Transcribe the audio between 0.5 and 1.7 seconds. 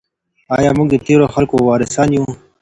آیا موږ د تیرو خلګو